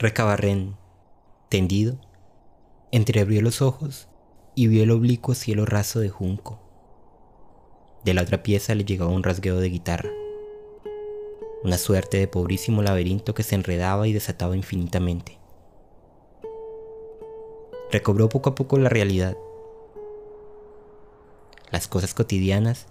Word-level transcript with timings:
Recabarren, 0.00 0.76
tendido, 1.48 1.98
entreabrió 2.92 3.42
los 3.42 3.60
ojos 3.60 4.06
y 4.54 4.68
vio 4.68 4.84
el 4.84 4.92
oblicuo 4.92 5.34
cielo 5.34 5.66
raso 5.66 5.98
de 5.98 6.08
junco. 6.08 6.60
De 8.04 8.14
la 8.14 8.22
otra 8.22 8.44
pieza 8.44 8.76
le 8.76 8.84
llegaba 8.84 9.10
un 9.10 9.24
rasgueo 9.24 9.58
de 9.58 9.70
guitarra, 9.70 10.08
una 11.64 11.78
suerte 11.78 12.16
de 12.16 12.28
pobrísimo 12.28 12.80
laberinto 12.80 13.34
que 13.34 13.42
se 13.42 13.56
enredaba 13.56 14.06
y 14.06 14.12
desataba 14.12 14.56
infinitamente. 14.56 15.40
Recobró 17.90 18.28
poco 18.28 18.50
a 18.50 18.54
poco 18.54 18.78
la 18.78 18.88
realidad. 18.88 19.36
Las 21.72 21.88
cosas 21.88 22.14
cotidianas 22.14 22.86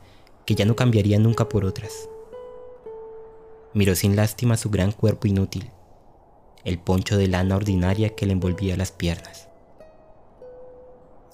que 0.46 0.56
ya 0.56 0.66
no 0.66 0.76
cambiarían 0.76 1.24
nunca 1.24 1.48
por 1.48 1.64
otras. 1.64 2.10
Miró 3.74 3.96
sin 3.96 4.18
lástima 4.18 4.58
su 4.58 4.70
gran 4.70 4.92
cuerpo 4.92 5.30
inútil, 5.30 5.72
el 6.68 6.80
poncho 6.80 7.18
de 7.18 7.30
lana 7.30 7.56
ordinaria 7.56 8.10
que 8.10 8.26
le 8.26 8.34
envolvía 8.34 8.76
las 8.76 8.92
piernas. 8.92 9.48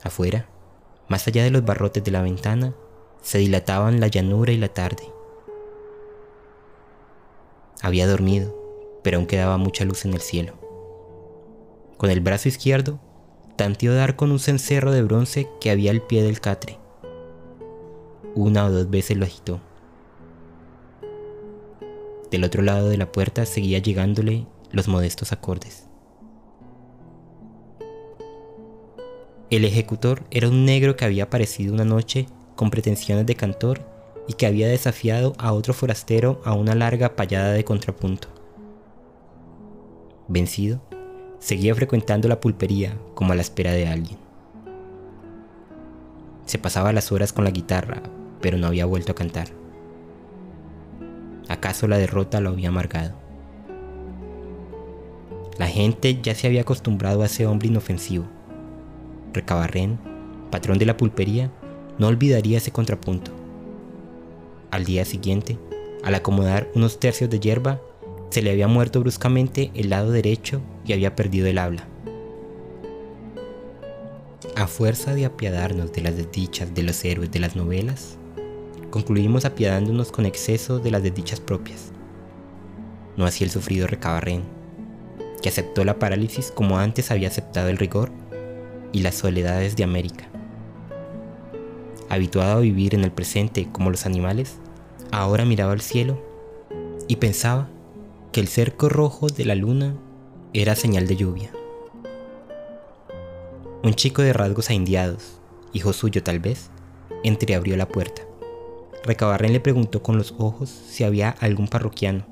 Afuera, 0.03 0.47
más 1.07 1.27
allá 1.27 1.43
de 1.43 1.49
los 1.49 1.65
barrotes 1.65 2.03
de 2.03 2.11
la 2.11 2.21
ventana, 2.21 2.75
se 3.23 3.39
dilataban 3.39 3.99
la 3.99 4.09
llanura 4.09 4.51
y 4.51 4.57
la 4.57 4.67
tarde. 4.67 5.11
Había 7.81 8.05
dormido, 8.05 8.55
pero 9.01 9.17
aún 9.17 9.25
quedaba 9.25 9.57
mucha 9.57 9.85
luz 9.85 10.05
en 10.05 10.13
el 10.13 10.21
cielo. 10.21 10.53
Con 11.97 12.11
el 12.11 12.21
brazo 12.21 12.47
izquierdo, 12.47 12.99
tanteó 13.55 13.95
dar 13.95 14.15
con 14.15 14.31
un 14.31 14.37
cencerro 14.37 14.91
de 14.91 15.01
bronce 15.01 15.49
que 15.59 15.71
había 15.71 15.89
al 15.89 16.03
pie 16.03 16.21
del 16.21 16.41
catre. 16.41 16.77
Una 18.35 18.65
o 18.65 18.71
dos 18.71 18.87
veces 18.87 19.17
lo 19.17 19.25
agitó. 19.25 19.61
Del 22.29 22.43
otro 22.43 22.61
lado 22.61 22.87
de 22.87 22.97
la 22.97 23.11
puerta 23.11 23.47
seguía 23.47 23.79
llegándole 23.79 24.45
los 24.73 24.87
modestos 24.87 25.31
acordes. 25.31 25.87
El 29.49 29.65
ejecutor 29.65 30.23
era 30.31 30.49
un 30.49 30.65
negro 30.65 30.95
que 30.95 31.05
había 31.05 31.25
aparecido 31.25 31.73
una 31.73 31.85
noche 31.85 32.25
con 32.55 32.71
pretensiones 32.71 33.27
de 33.27 33.35
cantor 33.35 33.81
y 34.27 34.33
que 34.33 34.47
había 34.47 34.67
desafiado 34.67 35.33
a 35.37 35.53
otro 35.53 35.75
forastero 35.75 36.41
a 36.43 36.53
una 36.53 36.73
larga 36.73 37.15
payada 37.15 37.53
de 37.53 37.63
contrapunto. 37.63 38.29
Vencido, 40.27 40.81
seguía 41.37 41.75
frecuentando 41.75 42.27
la 42.27 42.39
pulpería 42.39 42.97
como 43.13 43.33
a 43.33 43.35
la 43.35 43.43
espera 43.43 43.73
de 43.73 43.87
alguien. 43.87 44.17
Se 46.47 46.57
pasaba 46.57 46.93
las 46.93 47.11
horas 47.11 47.31
con 47.31 47.43
la 47.43 47.51
guitarra, 47.51 48.01
pero 48.41 48.57
no 48.57 48.65
había 48.65 48.85
vuelto 48.85 49.11
a 49.11 49.15
cantar. 49.15 49.49
¿Acaso 51.47 51.87
la 51.87 51.99
derrota 51.99 52.41
lo 52.41 52.49
había 52.49 52.69
amargado? 52.69 53.22
La 55.57 55.67
gente 55.67 56.19
ya 56.21 56.33
se 56.35 56.47
había 56.47 56.61
acostumbrado 56.61 57.21
a 57.21 57.25
ese 57.25 57.45
hombre 57.45 57.67
inofensivo 57.67 58.25
Recabarren, 59.33 59.99
patrón 60.51 60.77
de 60.77 60.85
la 60.85 60.95
pulpería, 60.95 61.51
no 61.97 62.07
olvidaría 62.07 62.59
ese 62.59 62.71
contrapunto. 62.71 63.31
Al 64.69 64.85
día 64.85 65.05
siguiente, 65.05 65.57
al 66.03 66.15
acomodar 66.15 66.69
unos 66.75 66.99
tercios 66.99 67.29
de 67.29 67.39
hierba, 67.39 67.81
se 68.29 68.41
le 68.41 68.51
había 68.51 68.67
muerto 68.67 68.99
bruscamente 68.99 69.71
el 69.73 69.89
lado 69.89 70.11
derecho 70.11 70.61
y 70.85 70.93
había 70.93 71.15
perdido 71.15 71.47
el 71.47 71.57
habla. 71.57 71.87
A 74.55 74.67
fuerza 74.67 75.15
de 75.15 75.25
apiadarnos 75.25 75.91
de 75.93 76.01
las 76.01 76.15
desdichas 76.15 76.73
de 76.75 76.83
los 76.83 77.03
héroes 77.03 77.31
de 77.31 77.39
las 77.39 77.55
novelas, 77.55 78.17
concluimos 78.91 79.45
apiadándonos 79.45 80.11
con 80.11 80.27
exceso 80.27 80.77
de 80.79 80.91
las 80.91 81.01
desdichas 81.01 81.39
propias. 81.39 81.91
No 83.17 83.25
así 83.25 83.43
el 83.43 83.49
sufrido 83.49 83.87
Recabarren, 83.87 84.43
que 85.43 85.49
aceptó 85.49 85.83
la 85.83 85.99
parálisis 85.99 86.51
como 86.51 86.79
antes 86.79 87.11
había 87.11 87.27
aceptado 87.27 87.67
el 87.67 87.77
rigor 87.77 88.11
y 88.93 89.01
las 89.01 89.15
soledades 89.15 89.75
de 89.75 89.83
América. 89.83 90.29
Habituado 92.09 92.57
a 92.57 92.61
vivir 92.61 92.95
en 92.95 93.03
el 93.03 93.11
presente 93.11 93.67
como 93.69 93.91
los 93.91 94.05
animales, 94.05 94.55
ahora 95.11 95.43
miraba 95.43 95.73
al 95.73 95.81
cielo 95.81 96.17
y 97.09 97.17
pensaba 97.17 97.69
que 98.31 98.39
el 98.39 98.47
cerco 98.47 98.87
rojo 98.87 99.27
de 99.27 99.43
la 99.43 99.55
luna 99.55 99.97
era 100.53 100.75
señal 100.75 101.07
de 101.07 101.17
lluvia. 101.17 101.51
Un 103.83 103.95
chico 103.95 104.21
de 104.21 104.31
rasgos 104.31 104.69
aindiados, 104.69 105.41
hijo 105.73 105.91
suyo 105.91 106.23
tal 106.23 106.39
vez, 106.39 106.71
entreabrió 107.25 107.75
la 107.75 107.89
puerta. 107.89 108.21
Recabarren 109.03 109.51
le 109.51 109.59
preguntó 109.59 110.01
con 110.01 110.17
los 110.17 110.35
ojos 110.37 110.69
si 110.69 111.03
había 111.03 111.31
algún 111.31 111.67
parroquiano. 111.67 112.25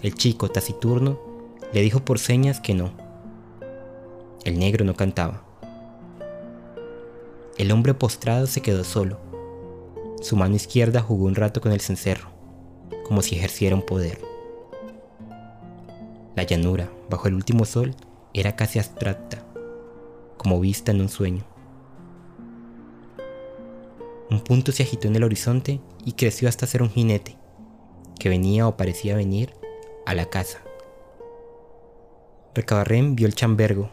El 0.00 0.14
chico, 0.14 0.50
taciturno, 0.50 1.29
le 1.72 1.80
dijo 1.80 2.04
por 2.04 2.18
señas 2.18 2.60
que 2.60 2.74
no 2.74 2.92
el 4.44 4.58
negro 4.58 4.86
no 4.86 4.94
cantaba. 4.94 5.42
El 7.58 7.72
hombre 7.72 7.92
postrado 7.92 8.46
se 8.46 8.62
quedó 8.62 8.84
solo. 8.84 9.20
Su 10.22 10.34
mano 10.36 10.56
izquierda 10.56 11.02
jugó 11.02 11.26
un 11.26 11.34
rato 11.34 11.60
con 11.60 11.72
el 11.72 11.80
cencerro, 11.80 12.30
como 13.04 13.20
si 13.20 13.36
ejerciera 13.36 13.76
un 13.76 13.82
poder. 13.82 14.18
La 16.36 16.44
llanura, 16.44 16.90
bajo 17.10 17.28
el 17.28 17.34
último 17.34 17.66
sol, 17.66 17.94
era 18.32 18.56
casi 18.56 18.78
abstracta, 18.78 19.44
como 20.38 20.58
vista 20.58 20.90
en 20.90 21.02
un 21.02 21.10
sueño. 21.10 21.44
Un 24.30 24.40
punto 24.40 24.72
se 24.72 24.84
agitó 24.84 25.08
en 25.08 25.16
el 25.16 25.24
horizonte 25.24 25.80
y 26.04 26.12
creció 26.12 26.48
hasta 26.48 26.66
ser 26.66 26.82
un 26.82 26.88
jinete, 26.88 27.36
que 28.18 28.30
venía 28.30 28.66
o 28.66 28.76
parecía 28.76 29.16
venir 29.16 29.52
a 30.06 30.14
la 30.14 30.26
casa. 30.26 30.62
Recabarren 32.52 33.14
vio 33.14 33.28
el 33.28 33.36
chambergo, 33.36 33.90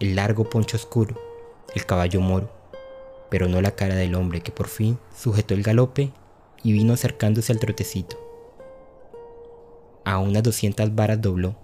el 0.00 0.14
largo 0.14 0.44
poncho 0.44 0.76
oscuro, 0.76 1.18
el 1.74 1.86
caballo 1.86 2.20
moro, 2.20 2.50
pero 3.30 3.48
no 3.48 3.62
la 3.62 3.70
cara 3.70 3.94
del 3.94 4.14
hombre 4.14 4.42
que 4.42 4.52
por 4.52 4.68
fin 4.68 4.98
sujetó 5.16 5.54
el 5.54 5.62
galope 5.62 6.12
y 6.62 6.72
vino 6.72 6.92
acercándose 6.92 7.52
al 7.52 7.58
trotecito. 7.58 8.18
A 10.04 10.18
unas 10.18 10.42
200 10.42 10.94
varas 10.94 11.22
dobló. 11.22 11.56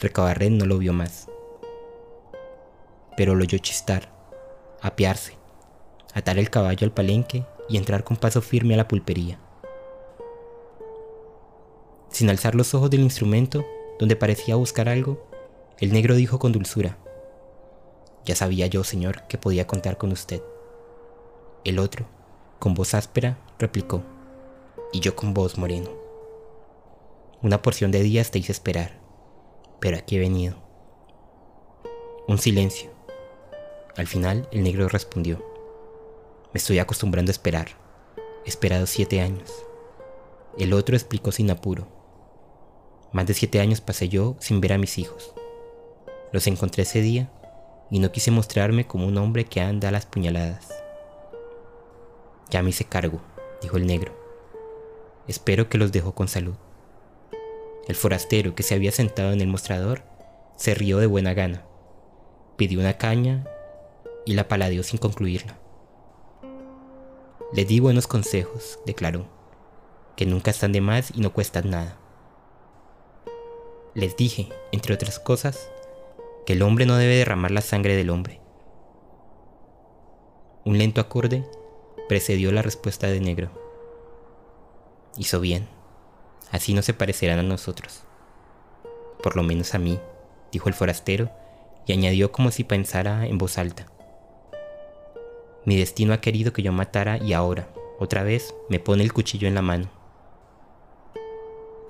Recabarren 0.00 0.58
no 0.58 0.66
lo 0.66 0.78
vio 0.78 0.92
más. 0.92 1.28
Pero 3.16 3.36
lo 3.36 3.44
oyó 3.44 3.58
chistar, 3.58 4.12
apearse, 4.82 5.34
atar 6.12 6.38
el 6.38 6.50
caballo 6.50 6.84
al 6.84 6.92
palenque 6.92 7.46
y 7.68 7.76
entrar 7.76 8.02
con 8.02 8.16
paso 8.16 8.42
firme 8.42 8.74
a 8.74 8.78
la 8.78 8.88
pulpería. 8.88 9.38
Sin 12.10 12.30
alzar 12.30 12.56
los 12.56 12.74
ojos 12.74 12.90
del 12.90 13.02
instrumento, 13.02 13.64
donde 14.00 14.16
parecía 14.16 14.56
buscar 14.56 14.88
algo, 14.88 15.35
el 15.78 15.92
negro 15.92 16.14
dijo 16.14 16.38
con 16.38 16.52
dulzura, 16.52 16.96
ya 18.24 18.34
sabía 18.34 18.66
yo, 18.66 18.82
señor, 18.82 19.22
que 19.28 19.38
podía 19.38 19.66
contar 19.66 19.98
con 19.98 20.10
usted. 20.10 20.42
El 21.64 21.78
otro, 21.78 22.06
con 22.58 22.74
voz 22.74 22.94
áspera, 22.94 23.38
replicó, 23.58 24.02
y 24.92 25.00
yo 25.00 25.14
con 25.14 25.34
voz 25.34 25.58
moreno. 25.58 25.90
Una 27.42 27.60
porción 27.60 27.90
de 27.90 28.02
días 28.02 28.30
te 28.30 28.38
hice 28.38 28.52
esperar, 28.52 28.98
pero 29.78 29.96
aquí 29.96 30.16
he 30.16 30.20
venido. 30.20 30.56
Un 32.26 32.38
silencio. 32.38 32.90
Al 33.96 34.06
final 34.06 34.48
el 34.50 34.62
negro 34.64 34.88
respondió, 34.88 35.44
me 36.52 36.58
estoy 36.58 36.78
acostumbrando 36.78 37.28
a 37.28 37.34
esperar. 37.34 37.68
He 38.46 38.48
esperado 38.48 38.86
siete 38.86 39.20
años. 39.20 39.52
El 40.58 40.72
otro 40.72 40.96
explicó 40.96 41.30
sin 41.30 41.50
apuro. 41.50 41.86
Más 43.12 43.26
de 43.26 43.34
siete 43.34 43.60
años 43.60 43.82
pasé 43.82 44.08
yo 44.08 44.36
sin 44.40 44.62
ver 44.62 44.72
a 44.72 44.78
mis 44.78 44.96
hijos. 44.96 45.34
Los 46.32 46.46
encontré 46.46 46.82
ese 46.82 47.00
día 47.00 47.30
y 47.90 47.98
no 47.98 48.12
quise 48.12 48.30
mostrarme 48.30 48.86
como 48.86 49.06
un 49.06 49.16
hombre 49.18 49.44
que 49.44 49.60
anda 49.60 49.88
a 49.88 49.92
las 49.92 50.06
puñaladas. 50.06 50.68
Ya 52.50 52.62
me 52.62 52.70
hice 52.70 52.84
cargo, 52.84 53.20
dijo 53.62 53.76
el 53.76 53.86
negro. 53.86 54.14
Espero 55.28 55.68
que 55.68 55.78
los 55.78 55.92
dejó 55.92 56.14
con 56.14 56.28
salud. 56.28 56.54
El 57.88 57.94
forastero 57.94 58.54
que 58.54 58.62
se 58.62 58.74
había 58.74 58.92
sentado 58.92 59.32
en 59.32 59.40
el 59.40 59.48
mostrador 59.48 60.02
se 60.56 60.74
rió 60.74 60.98
de 60.98 61.06
buena 61.06 61.34
gana, 61.34 61.64
pidió 62.56 62.80
una 62.80 62.98
caña 62.98 63.46
y 64.24 64.34
la 64.34 64.48
paladeó 64.48 64.82
sin 64.82 64.98
concluirla. 64.98 65.58
Le 67.52 67.64
di 67.64 67.78
buenos 67.78 68.06
consejos, 68.06 68.80
declaró, 68.86 69.26
que 70.16 70.26
nunca 70.26 70.50
están 70.50 70.72
de 70.72 70.80
más 70.80 71.12
y 71.14 71.20
no 71.20 71.32
cuestan 71.32 71.70
nada. 71.70 71.96
Les 73.94 74.16
dije, 74.16 74.48
entre 74.72 74.94
otras 74.94 75.18
cosas, 75.20 75.70
que 76.46 76.52
el 76.52 76.62
hombre 76.62 76.86
no 76.86 76.96
debe 76.96 77.16
derramar 77.16 77.50
la 77.50 77.60
sangre 77.60 77.96
del 77.96 78.08
hombre. 78.08 78.40
Un 80.64 80.78
lento 80.78 81.00
acorde 81.00 81.44
precedió 82.08 82.52
la 82.52 82.62
respuesta 82.62 83.08
de 83.08 83.20
negro. 83.20 83.50
Hizo 85.18 85.40
bien, 85.40 85.68
así 86.52 86.72
no 86.72 86.82
se 86.82 86.94
parecerán 86.94 87.40
a 87.40 87.42
nosotros. 87.42 88.04
Por 89.22 89.34
lo 89.34 89.42
menos 89.42 89.74
a 89.74 89.78
mí, 89.78 89.98
dijo 90.52 90.68
el 90.68 90.74
forastero, 90.74 91.30
y 91.84 91.92
añadió 91.92 92.32
como 92.32 92.50
si 92.50 92.64
pensara 92.64 93.26
en 93.26 93.38
voz 93.38 93.58
alta. 93.58 93.86
Mi 95.64 95.76
destino 95.76 96.12
ha 96.12 96.20
querido 96.20 96.52
que 96.52 96.62
yo 96.62 96.72
matara 96.72 97.18
y 97.18 97.32
ahora, 97.32 97.68
otra 97.98 98.22
vez, 98.22 98.54
me 98.68 98.78
pone 98.78 99.02
el 99.02 99.12
cuchillo 99.12 99.48
en 99.48 99.54
la 99.54 99.62
mano. 99.62 99.88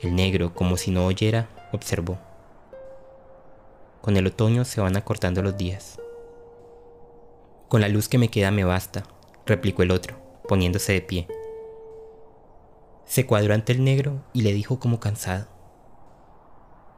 El 0.01 0.15
negro, 0.15 0.55
como 0.55 0.77
si 0.79 0.91
no 0.91 1.07
oyera, 1.07 1.49
observó. 1.73 2.19
Con 4.07 4.17
el 4.17 4.29
otoño 4.29 4.65
se 4.65 4.81
van 4.81 4.97
acortando 4.97 5.43
los 5.43 5.57
días. 5.57 5.99
Con 7.67 7.81
la 7.81 7.89
luz 7.89 8.09
que 8.09 8.19
me 8.19 8.29
queda 8.29 8.53
me 8.53 8.63
basta, 8.63 9.03
replicó 9.45 9.83
el 9.83 9.91
otro, 9.91 10.15
poniéndose 10.47 10.93
de 10.93 11.01
pie. 11.01 11.27
Se 13.05 13.27
cuadró 13.27 13.53
ante 13.53 13.73
el 13.73 13.83
negro 13.83 14.23
y 14.33 14.43
le 14.43 14.53
dijo 14.53 14.79
como 14.79 15.01
cansado. 15.01 15.49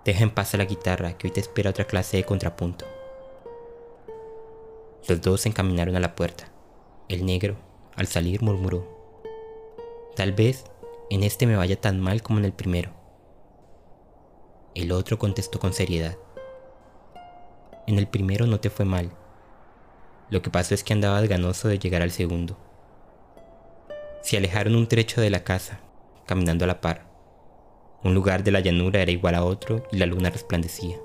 Deja 0.04 0.22
en 0.22 0.34
paz 0.34 0.52
a 0.52 0.58
la 0.58 0.66
guitarra, 0.66 1.16
que 1.16 1.28
hoy 1.28 1.32
te 1.32 1.40
espera 1.40 1.70
otra 1.70 1.86
clase 1.86 2.18
de 2.18 2.24
contrapunto. 2.24 2.84
Los 5.08 5.22
dos 5.22 5.40
se 5.40 5.48
encaminaron 5.48 5.96
a 5.96 6.00
la 6.00 6.14
puerta. 6.14 6.52
El 7.08 7.24
negro, 7.24 7.56
al 7.96 8.06
salir, 8.06 8.42
murmuró. 8.42 8.86
Tal 10.14 10.32
vez 10.32 10.66
en 11.08 11.22
este 11.22 11.46
me 11.46 11.56
vaya 11.56 11.80
tan 11.80 12.00
mal 12.00 12.22
como 12.22 12.38
en 12.38 12.44
el 12.44 12.52
primero. 12.52 12.90
El 14.74 14.92
otro 14.92 15.18
contestó 15.18 15.58
con 15.58 15.72
seriedad. 15.72 16.18
En 17.88 17.98
el 17.98 18.06
primero 18.06 18.46
no 18.46 18.60
te 18.60 18.68
fue 18.68 18.84
mal. 18.84 19.10
Lo 20.28 20.42
que 20.42 20.50
pasó 20.50 20.74
es 20.74 20.84
que 20.84 20.92
andabas 20.92 21.26
ganoso 21.26 21.68
de 21.68 21.78
llegar 21.78 22.02
al 22.02 22.10
segundo. 22.10 22.58
Se 24.20 24.36
alejaron 24.36 24.76
un 24.76 24.88
trecho 24.88 25.22
de 25.22 25.30
la 25.30 25.42
casa, 25.42 25.80
caminando 26.26 26.66
a 26.66 26.68
la 26.68 26.82
par. 26.82 27.06
Un 28.04 28.12
lugar 28.12 28.44
de 28.44 28.50
la 28.50 28.60
llanura 28.60 29.00
era 29.00 29.10
igual 29.10 29.34
a 29.34 29.42
otro 29.42 29.84
y 29.90 29.96
la 29.96 30.04
luna 30.04 30.28
resplandecía. 30.28 30.98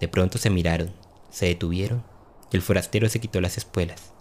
De 0.00 0.06
pronto 0.06 0.36
se 0.36 0.50
miraron, 0.50 0.92
se 1.30 1.46
detuvieron 1.46 2.04
y 2.52 2.56
el 2.56 2.62
forastero 2.62 3.08
se 3.08 3.18
quitó 3.18 3.40
las 3.40 3.56
espuelas. 3.56 4.12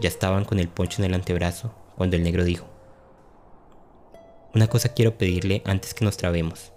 Ya 0.00 0.08
estaban 0.08 0.44
con 0.44 0.60
el 0.60 0.68
poncho 0.68 1.02
en 1.02 1.06
el 1.06 1.14
antebrazo 1.14 1.74
cuando 1.96 2.14
el 2.14 2.22
negro 2.22 2.44
dijo, 2.44 2.68
Una 4.54 4.68
cosa 4.68 4.94
quiero 4.94 5.18
pedirle 5.18 5.60
antes 5.64 5.92
que 5.92 6.04
nos 6.04 6.16
trabemos. 6.16 6.72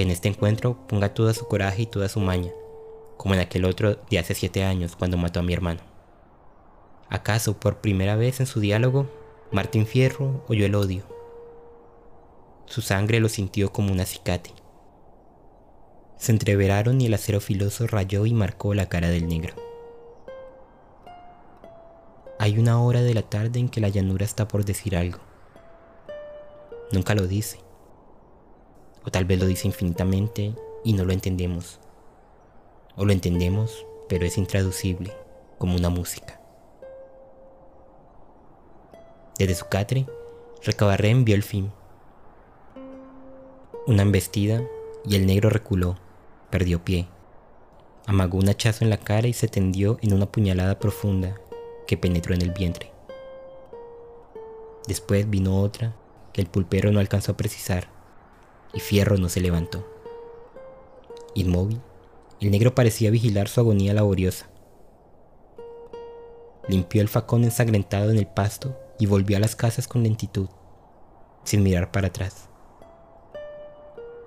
Que 0.00 0.04
en 0.04 0.10
este 0.12 0.28
encuentro 0.28 0.78
ponga 0.86 1.12
toda 1.12 1.34
su 1.34 1.46
coraje 1.46 1.82
y 1.82 1.86
toda 1.86 2.08
su 2.08 2.20
maña, 2.20 2.50
como 3.18 3.34
en 3.34 3.40
aquel 3.40 3.66
otro 3.66 3.98
de 4.08 4.18
hace 4.18 4.32
siete 4.32 4.64
años 4.64 4.96
cuando 4.96 5.18
mató 5.18 5.40
a 5.40 5.42
mi 5.42 5.52
hermano. 5.52 5.80
¿Acaso 7.10 7.60
por 7.60 7.82
primera 7.82 8.16
vez 8.16 8.40
en 8.40 8.46
su 8.46 8.60
diálogo 8.60 9.10
Martín 9.52 9.84
Fierro 9.86 10.42
oyó 10.48 10.64
el 10.64 10.74
odio? 10.74 11.02
Su 12.64 12.80
sangre 12.80 13.20
lo 13.20 13.28
sintió 13.28 13.74
como 13.74 13.92
un 13.92 14.00
acicate. 14.00 14.54
Se 16.16 16.32
entreveraron 16.32 16.98
y 17.02 17.04
el 17.04 17.12
acero 17.12 17.42
filoso 17.42 17.86
rayó 17.86 18.24
y 18.24 18.32
marcó 18.32 18.72
la 18.72 18.88
cara 18.88 19.10
del 19.10 19.28
negro. 19.28 19.52
Hay 22.38 22.58
una 22.58 22.82
hora 22.82 23.02
de 23.02 23.12
la 23.12 23.28
tarde 23.28 23.60
en 23.60 23.68
que 23.68 23.82
la 23.82 23.90
llanura 23.90 24.24
está 24.24 24.48
por 24.48 24.64
decir 24.64 24.96
algo. 24.96 25.18
Nunca 26.90 27.14
lo 27.14 27.26
dice. 27.26 27.58
O 29.04 29.10
tal 29.10 29.24
vez 29.24 29.38
lo 29.38 29.46
dice 29.46 29.66
infinitamente 29.66 30.54
y 30.84 30.92
no 30.92 31.04
lo 31.04 31.12
entendemos. 31.12 31.80
O 32.96 33.04
lo 33.04 33.12
entendemos, 33.12 33.86
pero 34.08 34.26
es 34.26 34.36
intraducible, 34.38 35.12
como 35.58 35.76
una 35.76 35.88
música. 35.88 36.40
Desde 39.38 39.54
su 39.54 39.68
catre, 39.68 40.06
Recabarren 40.62 41.24
vio 41.24 41.34
el 41.36 41.42
fin. 41.42 41.72
Una 43.86 44.02
embestida 44.02 44.62
y 45.06 45.16
el 45.16 45.26
negro 45.26 45.48
reculó, 45.48 45.96
perdió 46.50 46.84
pie. 46.84 47.08
Amagó 48.06 48.36
un 48.36 48.50
hachazo 48.50 48.84
en 48.84 48.90
la 48.90 48.98
cara 48.98 49.26
y 49.26 49.32
se 49.32 49.48
tendió 49.48 49.96
en 50.02 50.12
una 50.12 50.26
puñalada 50.26 50.78
profunda 50.78 51.40
que 51.86 51.96
penetró 51.96 52.34
en 52.34 52.42
el 52.42 52.50
vientre. 52.50 52.92
Después 54.86 55.30
vino 55.30 55.62
otra 55.62 55.96
que 56.34 56.42
el 56.42 56.46
pulpero 56.46 56.92
no 56.92 57.00
alcanzó 57.00 57.32
a 57.32 57.36
precisar 57.38 57.88
y 58.72 58.80
Fierro 58.80 59.16
no 59.18 59.28
se 59.28 59.40
levantó. 59.40 59.86
Inmóvil, 61.34 61.80
el 62.40 62.50
negro 62.50 62.74
parecía 62.74 63.10
vigilar 63.10 63.48
su 63.48 63.60
agonía 63.60 63.94
laboriosa. 63.94 64.50
Limpió 66.68 67.02
el 67.02 67.08
facón 67.08 67.44
ensangrentado 67.44 68.10
en 68.10 68.18
el 68.18 68.26
pasto 68.26 68.78
y 68.98 69.06
volvió 69.06 69.36
a 69.36 69.40
las 69.40 69.56
casas 69.56 69.88
con 69.88 70.02
lentitud, 70.02 70.48
sin 71.44 71.62
mirar 71.62 71.90
para 71.90 72.08
atrás. 72.08 72.48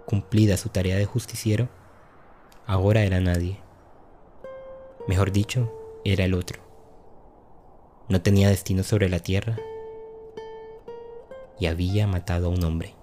Cumplida 0.06 0.57
su 0.57 0.69
tarea 0.69 0.98
de 0.98 1.06
justiciero, 1.06 1.69
ahora 2.66 3.04
era 3.04 3.19
nadie. 3.19 3.60
Mejor 5.07 5.31
dicho, 5.31 5.72
era 6.04 6.25
el 6.25 6.34
otro 6.34 6.63
no 8.10 8.22
tenía 8.22 8.50
destino 8.50 8.84
sobre 8.84 9.10
la 9.10 9.19
tierra 9.19 9.57
y 11.60 11.68
había 11.68 12.07
matado 12.07 12.48
a 12.48 12.50
un 12.50 12.63
hombre. 12.63 12.95